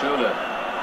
Schöne. 0.00 0.32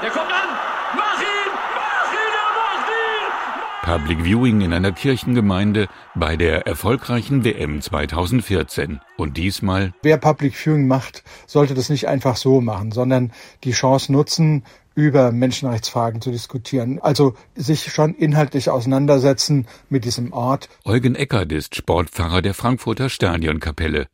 Der 0.00 0.10
kommt 0.10 0.30
an! 0.30 0.48
Mach 0.94 1.20
ihn! 1.20 1.50
Mach 1.74 2.12
ihn! 2.12 2.34
Er 2.38 2.50
macht 2.54 2.88
ihn! 2.88 3.98
Public 3.98 4.24
Viewing 4.24 4.60
in 4.60 4.72
einer 4.72 4.92
Kirchengemeinde 4.92 5.88
bei 6.14 6.36
der 6.36 6.68
erfolgreichen 6.68 7.42
WM 7.42 7.82
2014. 7.82 9.00
Und 9.16 9.36
diesmal. 9.36 9.92
Wer 10.02 10.18
Public 10.18 10.54
Viewing 10.54 10.86
macht, 10.86 11.24
sollte 11.48 11.74
das 11.74 11.88
nicht 11.88 12.06
einfach 12.06 12.36
so 12.36 12.60
machen, 12.60 12.92
sondern 12.92 13.32
die 13.64 13.72
Chance 13.72 14.12
nutzen, 14.12 14.62
über 14.94 15.30
Menschenrechtsfragen 15.30 16.20
zu 16.20 16.32
diskutieren. 16.32 17.00
Also 17.00 17.34
sich 17.54 17.92
schon 17.92 18.14
inhaltlich 18.14 18.70
auseinandersetzen 18.70 19.66
mit 19.88 20.04
diesem 20.04 20.32
Ort. 20.32 20.68
Eugen 20.84 21.14
Eckert 21.14 21.52
ist 21.52 21.76
Sportpfarrer 21.76 22.42
der 22.42 22.54
Frankfurter 22.54 23.08
Stadionkapelle. 23.08 24.06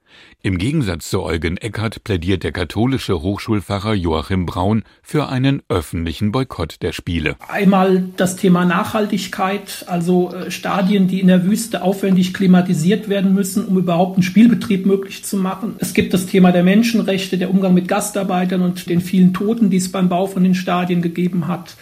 Im 0.43 0.59
Gegensatz 0.59 1.09
zu 1.09 1.23
Eugen 1.23 1.57
Eckert 1.57 2.05
plädiert 2.05 2.43
der 2.43 2.53
katholische 2.53 3.23
Hochschulpfarrer 3.23 3.95
Joachim 3.95 4.45
Braun 4.45 4.85
für 5.03 5.29
einen 5.29 5.63
öffentlichen 5.71 6.33
Boykott 6.33 6.83
der 6.83 6.93
Spiele. 6.93 7.37
Einmal 7.49 8.05
das 8.19 8.37
Thema 8.37 8.67
Nachhaltigkeit, 8.67 9.87
also 9.89 10.35
äh, 10.35 10.51
Stadien, 10.51 11.09
die 11.09 11.21
in 11.21 11.29
der 11.29 11.45
Wüste 11.45 11.83
aufwendig 11.83 12.35
klimatisiert 12.35 13.09
werden 13.09 13.33
müssen, 13.33 13.65
um 13.65 13.79
überhaupt 13.79 14.17
einen 14.17 14.23
Spielbetrieb 14.23 14.85
möglich 14.85 15.25
zu 15.25 15.39
machen. 15.39 15.77
Es 15.79 15.95
gibt 15.95 16.13
das 16.13 16.27
Thema 16.27 16.53
der 16.53 16.63
Menschenrechte, 16.63 17.39
der 17.39 17.49
Umgang 17.49 17.73
mit 17.73 17.89
Gastarbeitern 17.89 18.61
und 18.61 18.91
den 18.91 19.01
vielen 19.01 19.33
Toten, 19.33 19.71
die 19.71 19.79
es 19.79 19.91
beim 19.91 20.11
Bau 20.11 20.27
von 20.27 20.45
den 20.45 20.55
Stadien 20.55 21.01
gegeben 21.01 21.49
hat. 21.49 21.77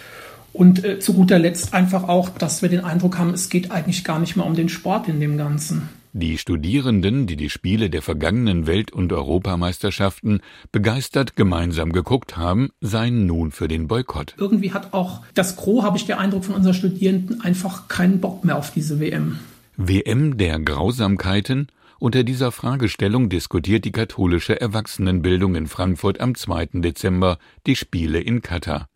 Und 0.53 0.85
äh, 0.85 0.99
zu 1.01 1.15
guter 1.15 1.39
Letzt 1.39 1.75
einfach 1.75 2.09
auch, 2.09 2.29
dass 2.29 2.62
wir 2.62 2.69
den 2.69 2.85
Eindruck 2.85 3.19
haben, 3.19 3.35
es 3.35 3.49
geht 3.49 3.71
eigentlich 3.71 4.05
gar 4.05 4.19
nicht 4.19 4.37
mehr 4.37 4.47
um 4.47 4.55
den 4.55 4.69
Sport 4.69 5.09
in 5.09 5.19
dem 5.19 5.37
Ganzen. 5.37 5.89
Die 6.15 6.37
Studierenden, 6.37 7.27
die 7.27 7.37
die 7.37 7.48
Spiele 7.48 7.89
der 7.89 8.02
vergangenen 8.02 8.66
Welt- 8.66 8.93
und 8.93 9.15
Europameisterschaften 9.15 10.43
begeistert 10.70 11.37
gemeinsam 11.37 11.91
geguckt 11.91 12.37
haben, 12.37 12.69
seien 12.83 13.25
nun 13.25 13.51
für 13.51 13.66
den 13.66 13.89
Boykott. 13.89 14.34
Irgendwie 14.37 14.75
hat 14.75 14.93
auch 14.93 15.23
das 15.33 15.56
Gros, 15.56 15.83
habe 15.83 15.97
ich 15.97 16.05
den 16.05 16.19
Eindruck 16.19 16.45
von 16.45 16.55
unseren 16.55 16.75
Studierenden, 16.75 17.41
einfach 17.41 17.89
keinen 17.89 18.20
Bock 18.20 18.45
mehr 18.45 18.59
auf 18.59 18.72
diese 18.72 19.00
WM. 19.00 19.39
WM 19.78 20.37
der 20.37 20.61
Grausamkeiten? 20.61 21.69
Unter 21.98 22.25
dieser 22.25 22.53
Fragestellung 22.53 23.31
diskutiert 23.31 23.87
die 23.87 23.92
katholische 23.92 24.61
Erwachsenenbildung 24.61 25.55
in 25.55 25.67
Frankfurt 25.67 26.20
am 26.20 26.34
2. 26.34 26.69
Dezember 26.75 27.39
die 27.67 27.77
Spiele 27.77 28.20
in 28.20 28.42
Katar. 28.42 28.87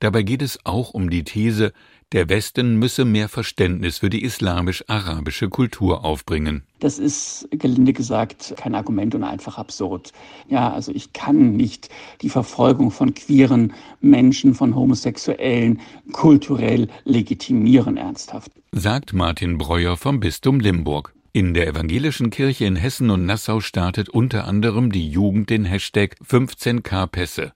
Dabei 0.00 0.22
geht 0.22 0.42
es 0.42 0.58
auch 0.64 0.94
um 0.94 1.10
die 1.10 1.24
These, 1.24 1.72
der 2.12 2.28
Westen 2.28 2.76
müsse 2.76 3.04
mehr 3.04 3.28
Verständnis 3.28 3.98
für 3.98 4.10
die 4.10 4.22
islamisch-arabische 4.22 5.48
Kultur 5.48 6.04
aufbringen. 6.04 6.62
Das 6.78 7.00
ist, 7.00 7.48
gelinde 7.50 7.92
gesagt, 7.92 8.54
kein 8.56 8.76
Argument 8.76 9.16
und 9.16 9.24
einfach 9.24 9.58
absurd. 9.58 10.12
Ja, 10.48 10.72
also 10.72 10.92
ich 10.92 11.12
kann 11.12 11.56
nicht 11.56 11.88
die 12.22 12.28
Verfolgung 12.28 12.92
von 12.92 13.12
queeren 13.12 13.72
Menschen, 14.00 14.54
von 14.54 14.76
Homosexuellen 14.76 15.80
kulturell 16.12 16.86
legitimieren, 17.04 17.96
ernsthaft. 17.96 18.52
Sagt 18.70 19.12
Martin 19.12 19.58
Breuer 19.58 19.96
vom 19.96 20.20
Bistum 20.20 20.60
Limburg. 20.60 21.12
In 21.32 21.54
der 21.54 21.66
evangelischen 21.66 22.30
Kirche 22.30 22.66
in 22.66 22.76
Hessen 22.76 23.10
und 23.10 23.26
Nassau 23.26 23.60
startet 23.60 24.08
unter 24.08 24.46
anderem 24.46 24.92
die 24.92 25.10
Jugend 25.10 25.50
den 25.50 25.64
Hashtag 25.64 26.16
15k 26.24 27.08
Pässe. 27.08 27.52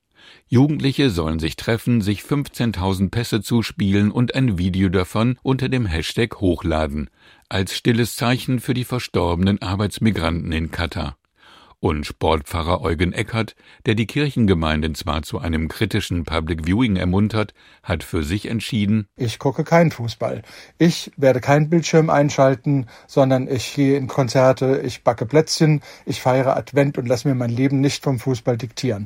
Jugendliche 0.48 1.10
sollen 1.10 1.38
sich 1.38 1.56
treffen, 1.56 2.00
sich 2.00 2.22
15.000 2.22 3.10
Pässe 3.10 3.40
zuspielen 3.40 4.10
und 4.10 4.34
ein 4.34 4.58
Video 4.58 4.88
davon 4.88 5.38
unter 5.42 5.68
dem 5.68 5.86
Hashtag 5.86 6.40
hochladen, 6.40 7.10
als 7.48 7.76
stilles 7.76 8.16
Zeichen 8.16 8.60
für 8.60 8.74
die 8.74 8.84
verstorbenen 8.84 9.62
Arbeitsmigranten 9.62 10.50
in 10.52 10.70
Katar. 10.70 11.16
Und 11.82 12.04
Sportpfarrer 12.04 12.82
Eugen 12.82 13.14
Eckert, 13.14 13.56
der 13.86 13.94
die 13.94 14.06
Kirchengemeinden 14.06 14.94
zwar 14.94 15.22
zu 15.22 15.38
einem 15.38 15.68
kritischen 15.68 16.24
Public 16.24 16.66
Viewing 16.66 16.96
ermuntert, 16.96 17.54
hat 17.82 18.04
für 18.04 18.22
sich 18.22 18.50
entschieden, 18.50 19.06
ich 19.16 19.38
gucke 19.38 19.64
keinen 19.64 19.90
Fußball. 19.90 20.42
Ich 20.76 21.10
werde 21.16 21.40
keinen 21.40 21.70
Bildschirm 21.70 22.10
einschalten, 22.10 22.86
sondern 23.06 23.48
ich 23.48 23.72
gehe 23.72 23.96
in 23.96 24.08
Konzerte, 24.08 24.82
ich 24.84 25.04
backe 25.04 25.24
Plätzchen, 25.24 25.80
ich 26.04 26.20
feiere 26.20 26.54
Advent 26.54 26.98
und 26.98 27.08
lasse 27.08 27.26
mir 27.26 27.34
mein 27.34 27.48
Leben 27.48 27.80
nicht 27.80 28.04
vom 28.04 28.18
Fußball 28.18 28.58
diktieren. 28.58 28.98